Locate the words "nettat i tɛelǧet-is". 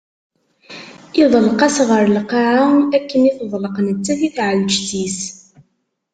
3.85-5.19